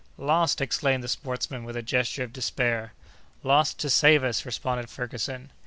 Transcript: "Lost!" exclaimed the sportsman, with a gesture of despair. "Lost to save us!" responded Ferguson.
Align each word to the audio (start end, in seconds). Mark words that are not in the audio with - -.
"Lost!" 0.17 0.61
exclaimed 0.61 1.03
the 1.03 1.07
sportsman, 1.07 1.63
with 1.63 1.77
a 1.77 1.83
gesture 1.83 2.23
of 2.23 2.33
despair. 2.33 2.93
"Lost 3.43 3.77
to 3.77 3.87
save 3.87 4.23
us!" 4.23 4.47
responded 4.47 4.89
Ferguson. 4.89 5.51